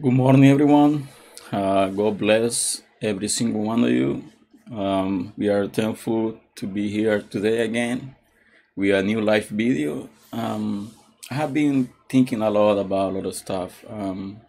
[0.00, 1.08] Good morning, everyone.
[1.50, 4.22] Uh, God bless every single one of you.
[4.70, 8.14] Um, we are thankful to be here today again.
[8.76, 10.08] We are new life video.
[10.32, 10.92] Um,
[11.32, 14.40] I have been thinking a lot about a lot of stuff, um,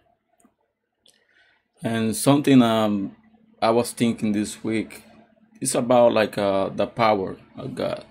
[1.82, 3.16] and something um,
[3.60, 5.02] I was thinking this week
[5.60, 8.04] is about like uh, the power of God.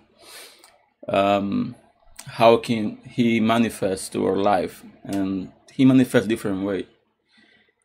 [1.07, 1.75] Um,
[2.25, 6.87] how can He manifest to our life, and He manifests different way.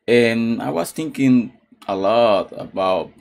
[0.06, 1.52] And I was thinking
[1.88, 3.12] a lot about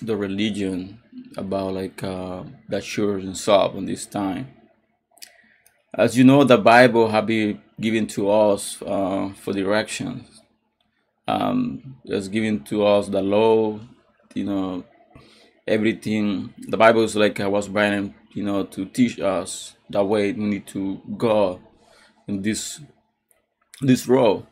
[0.00, 1.00] the religion,
[1.36, 4.48] about like uh, the church and stuff in this time.
[5.94, 10.42] As you know, the Bible have been given to us uh, for directions.
[11.26, 13.80] Um, it's given to us the law,
[14.34, 14.84] you know,
[15.66, 16.54] everything.
[16.68, 20.44] The Bible is like I was writing, you know, to teach us the way we
[20.44, 21.60] need to go
[22.28, 22.80] in this
[23.80, 24.46] this role.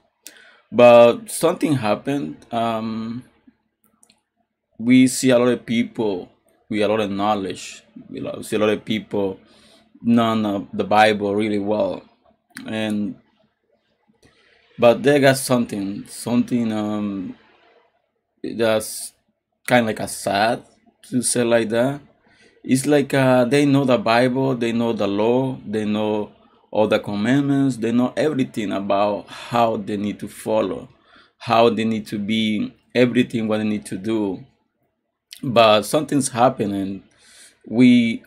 [0.70, 2.44] But something happened.
[2.52, 3.24] Um,
[4.78, 6.28] we see a lot of people
[6.68, 7.82] with a lot of knowledge.
[8.10, 9.40] We see a lot of people
[10.02, 12.02] know of the Bible really well,
[12.66, 13.16] and
[14.78, 17.34] but they got something, something um,
[18.42, 19.12] that's
[19.66, 20.64] kind of like a sad
[21.10, 22.00] to say like that.
[22.62, 26.32] It's like uh, they know the Bible, they know the law, they know
[26.76, 30.90] all the commandments, they know everything about how they need to follow,
[31.38, 34.44] how they need to be, everything what they need to do.
[35.42, 37.02] But something's happening.
[37.66, 38.24] We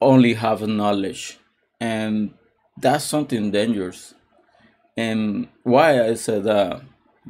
[0.00, 1.38] only have knowledge,
[1.78, 2.32] and
[2.78, 4.14] that's something dangerous.
[4.96, 6.80] And why I said that?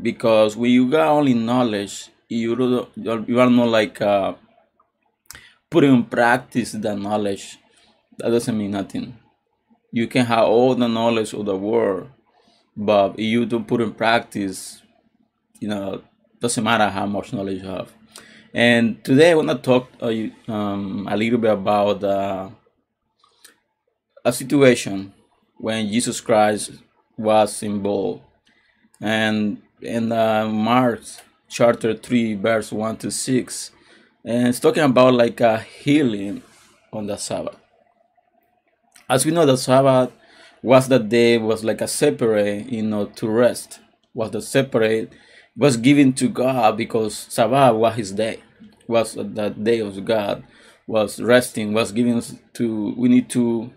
[0.00, 4.34] Because when you got only knowledge, you you are not like uh,
[5.68, 7.58] putting in practice the knowledge.
[8.18, 9.16] That doesn't mean nothing.
[9.92, 12.08] You can have all the knowledge of the world,
[12.76, 14.82] but if you don't put in practice,
[15.58, 16.02] you know,
[16.40, 17.92] doesn't matter how much knowledge you have.
[18.54, 22.50] And today I want to talk uh, um, a little bit about uh,
[24.24, 25.12] a situation
[25.58, 26.72] when Jesus Christ
[27.16, 28.22] was involved.
[29.00, 31.02] And in uh, Mark
[31.48, 33.70] chapter 3, verse 1 to 6,
[34.24, 36.42] and it's talking about like a healing
[36.92, 37.56] on the Sabbath.
[39.10, 40.12] As we know, the Sabbath
[40.62, 43.80] was the day was like a separate, you know, to rest.
[44.14, 45.12] Was the separate
[45.56, 48.38] was given to God because Sabbath was His day,
[48.86, 50.44] was the day of God,
[50.86, 52.22] was resting, was given
[52.52, 52.94] to.
[52.96, 53.72] We need to.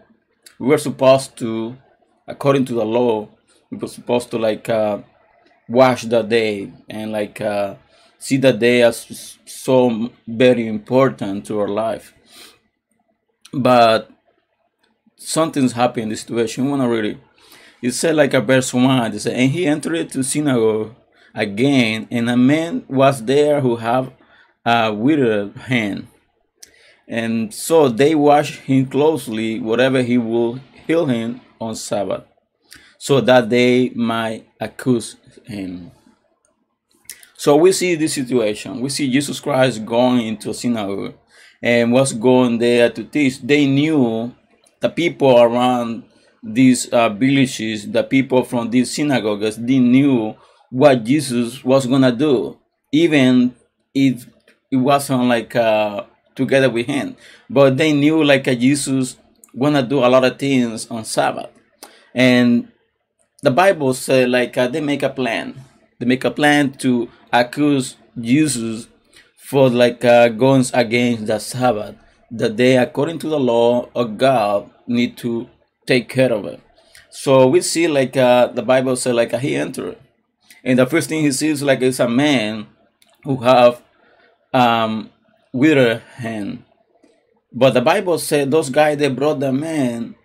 [0.60, 1.78] We were supposed to,
[2.28, 3.28] according to the law,
[3.72, 5.00] we were supposed to like uh,
[5.68, 7.74] watch the day and like uh,
[8.20, 12.14] see the day as so very important to our life.
[13.52, 14.12] But
[15.24, 16.66] something's happened in this situation.
[16.66, 17.18] We want to read it.
[17.82, 19.14] It said like a verse one.
[19.14, 20.96] It said, and he entered to synagogue
[21.36, 24.14] again, and a man was there who had
[24.66, 26.08] a withered hand.
[27.08, 32.24] And so they watched him closely, whatever he would heal him on Sabbath,
[32.98, 35.92] so that they might accuse him.
[37.36, 38.80] So we see this situation.
[38.80, 41.16] We see Jesus Christ going into a synagogue
[41.62, 43.42] and was going there to teach.
[43.42, 44.34] They knew
[44.84, 46.04] the people around
[46.44, 50.36] these uh, villages, the people from these synagogues, they knew
[50.70, 52.60] what Jesus was gonna do,
[52.92, 53.56] even
[53.96, 54.28] if
[54.70, 56.04] it wasn't like uh,
[56.36, 57.16] together with him.
[57.50, 59.16] But they knew like uh, Jesus
[59.58, 61.50] gonna do a lot of things on Sabbath,
[62.14, 62.68] and
[63.42, 65.56] the Bible said like uh, they make a plan.
[65.98, 68.88] They make a plan to accuse Jesus
[69.38, 71.96] for like uh, going against the Sabbath.
[72.32, 75.50] That they, according to the law of God, need to
[75.86, 76.60] take care of it.
[77.10, 79.98] So we see like uh, the Bible said like uh, he entered,
[80.64, 82.68] and the first thing he sees like is a man
[83.24, 83.82] who have
[84.54, 85.10] um
[85.52, 86.64] withered hand.
[87.52, 90.16] But the Bible said those guys they brought the man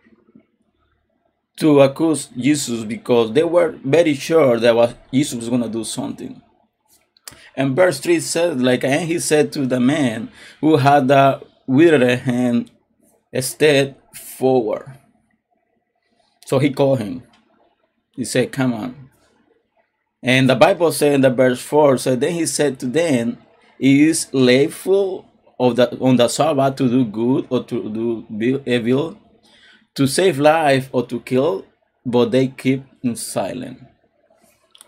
[1.58, 6.40] to accuse Jesus because they were very sure that was Jesus was gonna do something.
[7.56, 10.30] And verse 3 said, like, and he said to the man
[10.60, 12.70] who had the withered hand,
[13.40, 14.98] step forward.
[16.46, 17.22] So he called him.
[18.16, 19.10] He said, Come on.
[20.22, 23.38] And the Bible said in the verse 4 so Then he said to them,
[23.78, 25.26] It is lawful
[25.60, 29.18] of the on the Sabbath to do good or to do evil,
[29.94, 31.64] to save life or to kill,
[32.06, 33.78] but they keep in silent.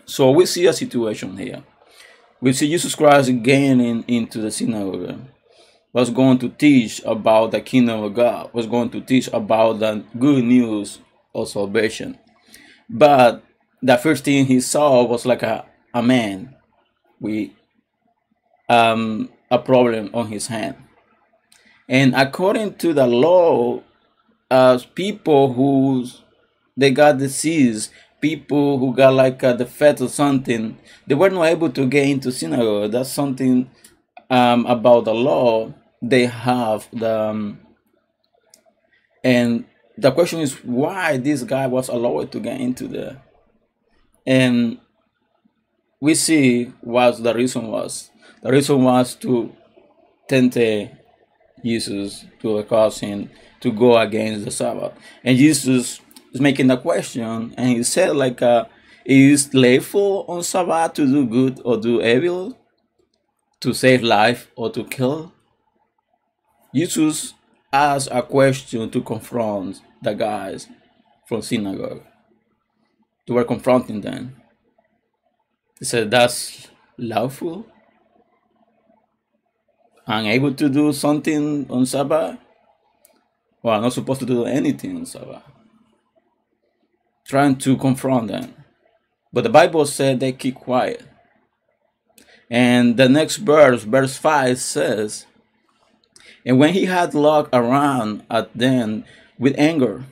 [0.05, 1.63] So we see a situation here.
[2.41, 5.19] We see Jesus Christ gaining into the synagogue,
[5.93, 10.03] was going to teach about the kingdom of God, was going to teach about the
[10.17, 10.99] good news
[11.35, 12.17] of salvation.
[12.89, 13.43] But
[13.81, 16.55] the first thing he saw was like a, a man
[17.19, 17.51] with
[18.69, 20.75] um, a problem on his hand.
[21.89, 23.83] And according to the law,
[24.49, 26.07] as people who
[26.77, 27.89] they got disease,
[28.21, 32.31] people who got like a defect or something, they were not able to get into
[32.31, 32.91] synagogue.
[32.91, 33.69] That's something
[34.29, 36.87] um, about the law they have.
[36.91, 37.59] The um,
[39.23, 39.65] and
[39.97, 43.21] the question is why this guy was allowed to get into there,
[44.25, 44.79] and
[45.99, 48.09] we see what the reason was.
[48.41, 49.53] The reason was to
[50.27, 50.57] tempt
[51.63, 53.29] Jesus to cause him
[53.61, 54.93] to go against the Sabbath.
[55.23, 56.01] And Jesus
[56.33, 58.65] is making the question, and he said, like, uh,
[59.05, 62.57] is lawful on Sabbath to do good or do evil,
[63.59, 65.31] to save life or to kill?
[66.73, 67.33] Jesus
[67.71, 70.67] asked a question to confront the guys
[71.27, 72.03] from synagogue.
[73.27, 74.35] They were confronting them.
[75.79, 77.65] He said, that's lawful?
[80.07, 82.37] I'm able to do something on Sabbath?
[83.63, 85.43] Well, I'm not supposed to do anything on Sabbath.
[87.25, 88.53] Trying to confront them.
[89.31, 91.03] But the Bible said they keep quiet.
[92.49, 95.25] And the next verse, verse 5 says,
[96.45, 99.05] And when he had looked around at them
[99.37, 100.05] with anger,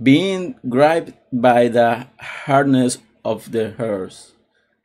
[0.00, 4.32] being gripped by the hardness of their hearts,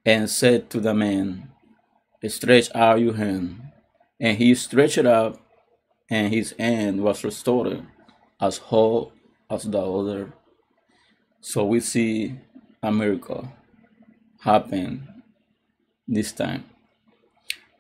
[0.06, 1.50] and said to the man,
[2.26, 3.62] Stretch out your hand.
[4.20, 5.40] And he stretched it out,
[6.10, 7.86] and his hand was restored
[8.42, 9.12] as whole
[9.50, 10.34] as the other.
[11.42, 12.36] So we see
[12.82, 13.52] a miracle
[14.40, 15.08] happen
[16.08, 16.66] this time.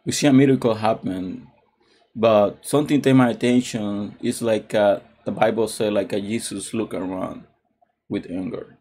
[0.05, 1.47] We see a miracle happen,
[2.17, 6.95] but something take my attention is like uh, the Bible said, like a Jesus look
[6.95, 7.43] around
[8.09, 8.77] with anger.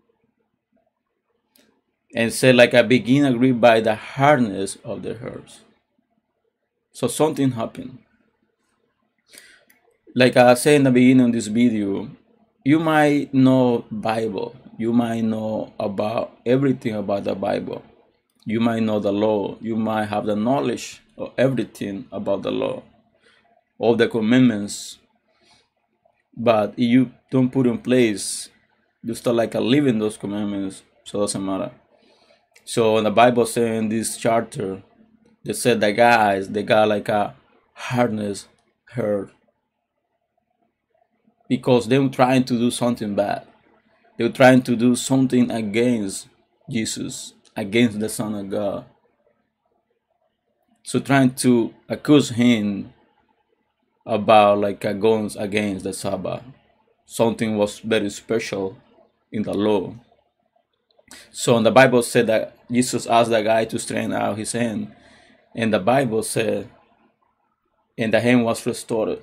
[2.14, 5.60] And said, like I begin agree by the hardness of their hearts.
[6.92, 7.98] So something happened.
[10.14, 12.08] Like I said in the beginning of this video,
[12.64, 14.56] you might know Bible.
[14.78, 17.82] You might know about everything about the Bible.
[18.46, 19.58] You might know the law.
[19.60, 22.82] You might have the knowledge of everything about the law,
[23.78, 24.98] all the commandments.
[26.36, 28.50] But if you don't put in place,
[29.02, 31.70] you start like a living those commandments, so it doesn't matter.
[32.64, 34.82] So in the Bible saying this charter,
[35.44, 37.36] they said the guys they got like a
[37.74, 38.48] hardness
[38.90, 39.30] hurt
[41.48, 43.46] because they were trying to do something bad.
[44.16, 46.28] They were trying to do something against
[46.68, 48.86] Jesus, against the Son of God.
[50.82, 52.92] So trying to accuse him
[54.06, 56.42] about like a going against the Sabbath.
[57.04, 58.76] Something was very special
[59.32, 59.94] in the law.
[61.30, 64.92] So in the Bible said that Jesus asked the guy to straighten out his hand
[65.56, 66.68] and the Bible said,
[67.96, 69.20] and the hand was restored,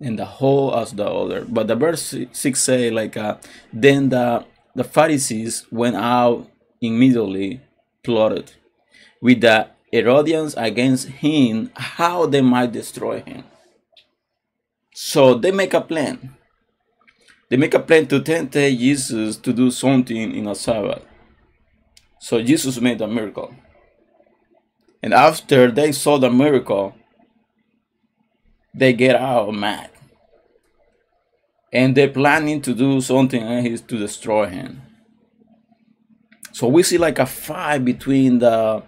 [0.00, 1.44] and the whole as the other.
[1.46, 3.38] But the verse six say like, uh,
[3.72, 4.44] then the
[4.76, 6.48] the Pharisees went out
[6.80, 7.60] immediately,
[8.04, 8.52] plotted
[9.20, 13.42] with the Herodians against him, how they might destroy him.
[15.02, 16.36] So they make a plan.
[17.48, 21.02] They make a plan to tempt Jesus to do something in a Sabbath.
[22.18, 23.54] So Jesus made a miracle.
[25.02, 26.94] And after they saw the miracle,
[28.74, 29.88] they get out mad.
[31.72, 34.82] And they're planning to do something to destroy him.
[36.52, 38.82] So we see like a fight between the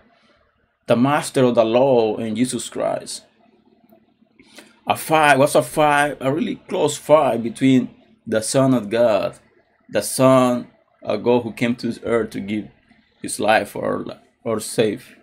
[0.87, 3.25] the master of the law and Jesus Christ.
[4.87, 6.17] A fight, what's a fight?
[6.21, 7.95] A really close fight between
[8.27, 9.39] the Son of God,
[9.89, 10.69] the Son
[11.03, 12.69] of God who came to this earth to give
[13.21, 14.05] his life or
[14.45, 15.17] or save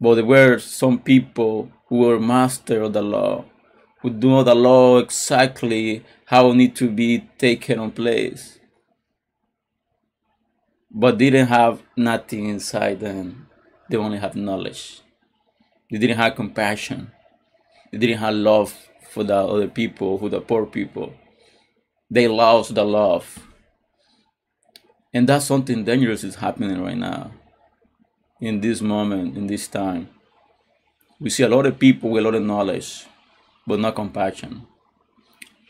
[0.00, 3.44] but there were some people who were master of the law,
[4.02, 8.58] who know the law exactly how it need to be taken on place,
[10.90, 13.48] but didn't have nothing inside them.
[13.88, 15.00] They only have knowledge.
[15.90, 17.12] They didn't have compassion.
[17.96, 18.76] They didn't have love
[19.08, 21.14] for the other people, for the poor people.
[22.10, 23.38] They lost the love.
[25.14, 27.30] And that's something dangerous is happening right now
[28.38, 30.10] in this moment, in this time.
[31.18, 33.06] We see a lot of people with a lot of knowledge,
[33.66, 34.66] but not compassion.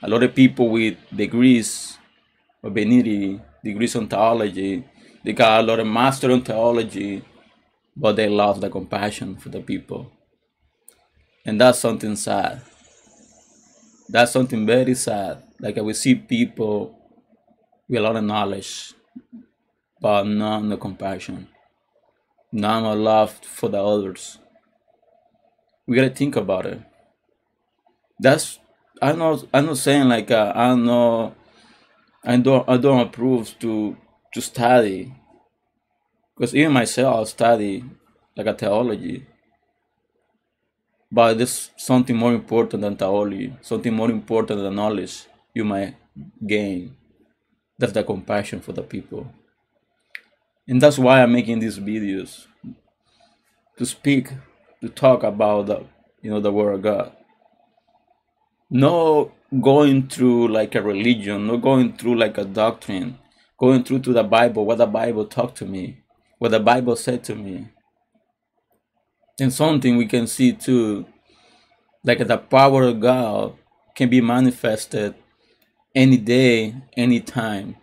[0.02, 1.96] A lot of people with degrees
[2.64, 4.84] of divinity, degrees in theology,
[5.24, 7.22] they got a lot of master in theology,
[7.96, 10.10] but they lost the compassion for the people.
[11.46, 12.60] And that's something sad.
[14.08, 15.44] That's something very sad.
[15.60, 16.98] Like we see people
[17.88, 18.94] with a lot of knowledge,
[20.00, 21.46] but none of compassion,
[22.50, 24.38] none of love for the others.
[25.86, 26.80] We gotta think about it.
[28.18, 28.58] That's
[29.00, 31.36] I'm not I'm not saying like uh, I'm not
[32.24, 33.96] I don't I don't approve to
[34.34, 35.14] to study
[36.34, 37.84] because even myself I study
[38.36, 39.26] like a theology
[41.10, 45.96] but there's something more important than theology something more important than knowledge you might
[46.46, 46.96] gain.
[47.78, 49.32] That's the compassion for the people.
[50.68, 52.46] And that's why i'm making these videos
[53.78, 54.30] to speak
[54.82, 55.84] to talk about the
[56.22, 57.12] you know the word of god.
[58.70, 63.18] No going through like a religion no going through like a doctrine
[63.58, 66.02] going through to the bible what the bible talked to me
[66.38, 67.68] what the bible said to me
[69.38, 71.06] and something we can see too
[72.04, 73.54] like the power of god
[73.94, 75.14] can be manifested
[75.94, 77.76] any day any time.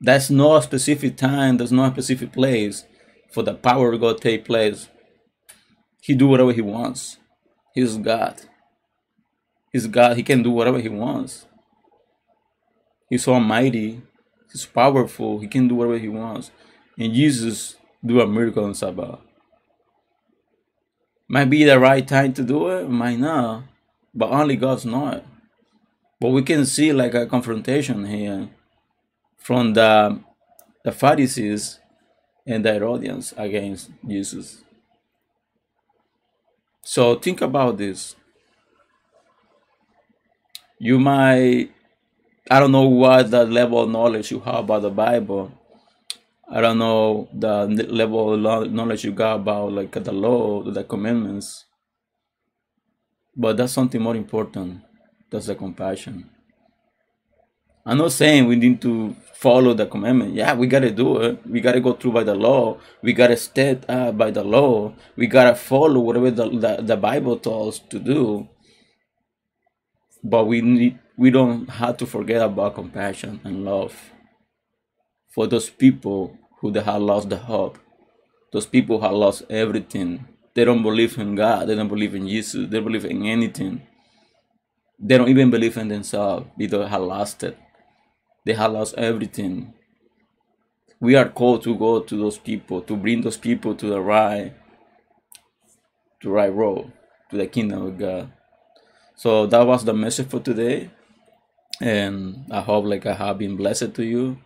[0.00, 2.84] That's no specific time there's no specific place
[3.32, 4.88] for the power of god take place.
[6.00, 7.18] He do whatever he wants.
[7.74, 8.42] He's god.
[9.72, 11.46] He's god he can do whatever he wants.
[13.08, 14.02] He's almighty
[14.52, 16.50] he's powerful he can do whatever he wants.
[16.98, 19.20] And jesus do a miracle on sabbath
[21.28, 23.64] might be the right time to do it, might not,
[24.14, 25.24] but only God's not.
[26.20, 28.48] But we can see like a confrontation here
[29.36, 30.20] from the
[30.84, 31.80] the Pharisees
[32.46, 34.62] and the Herodians against Jesus.
[36.82, 38.14] So think about this.
[40.78, 41.70] You might,
[42.50, 45.50] I don't know what the level of knowledge you have about the Bible,
[46.50, 51.64] I don't know the level of knowledge you got about like the law, the commandments,
[53.34, 54.82] but that's something more important.
[55.30, 56.30] That's the compassion.
[57.86, 60.34] I'm not saying we need to follow the commandment.
[60.34, 61.46] Yeah, we gotta do it.
[61.46, 62.78] We gotta go through by the law.
[63.02, 64.94] We gotta step up by the law.
[65.16, 68.48] We gotta follow whatever the, the, the Bible tells us to do.
[70.22, 74.13] But we need we don't have to forget about compassion and love
[75.34, 77.78] for those people who they have lost the hope.
[78.52, 80.26] Those people have lost everything.
[80.54, 81.68] They don't believe in God.
[81.68, 82.68] They don't believe in Jesus.
[82.70, 83.82] They don't believe in anything.
[84.98, 87.58] They don't even believe in themselves because they have lost it.
[88.46, 89.74] They have lost everything.
[91.00, 94.54] We are called to go to those people, to bring those people to the right,
[96.22, 96.92] to right road,
[97.30, 98.32] to the kingdom of God.
[99.16, 100.90] So that was the message for today.
[101.80, 104.38] And I hope like I have been blessed to you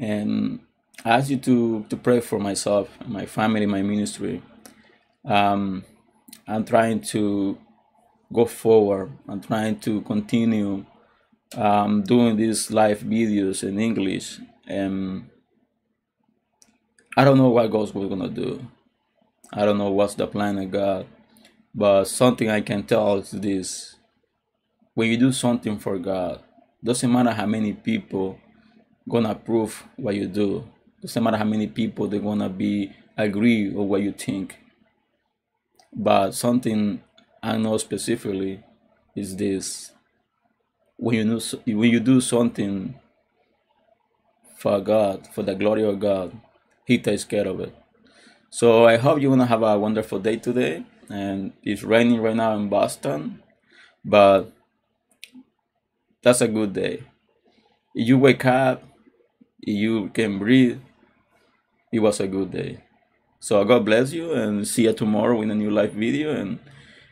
[0.00, 0.60] and
[1.04, 4.42] I ask you to to pray for myself, my family, my ministry.
[5.24, 5.84] Um,
[6.46, 7.58] I'm trying to
[8.32, 9.12] go forward.
[9.28, 10.84] I'm trying to continue
[11.56, 15.28] um, doing these live videos in English, and
[17.16, 18.66] I don't know what God's gonna do.
[19.52, 21.06] I don't know what's the plan of God,
[21.74, 23.96] but something I can tell is this:
[24.94, 26.40] when you do something for God,
[26.82, 28.38] doesn't matter how many people
[29.08, 30.66] gonna approve what you do.
[31.02, 34.58] Doesn't matter how many people they're gonna be agree with what you think.
[35.92, 37.02] But something
[37.42, 38.62] I know specifically
[39.14, 39.92] is this:
[40.96, 42.94] when you know, when you do something
[44.58, 46.32] for God, for the glory of God,
[46.84, 47.74] He takes care of it.
[48.50, 50.84] So I hope you're gonna have a wonderful day today.
[51.08, 53.42] And it's raining right now in Boston,
[54.04, 54.52] but
[56.22, 57.04] that's a good day.
[57.94, 58.82] You wake up
[59.66, 60.78] you can breathe,
[61.92, 62.84] it was a good day.
[63.40, 66.58] So God bless you and see you tomorrow in a new live video and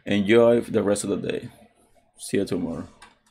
[0.07, 1.49] enjoy the rest of the day.
[2.17, 2.89] See you tomorrow.